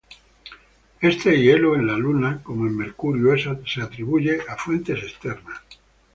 Este 0.99 1.39
hielo 1.39 1.75
en 1.75 1.85
la 1.85 1.95
Luna, 1.95 2.41
como 2.41 2.65
en 2.65 2.75
Mercurio, 2.75 3.35
es 3.35 3.45
atribuido 3.77 4.35
a 4.49 4.55
fuentes 4.55 4.97
externas. 4.97 5.61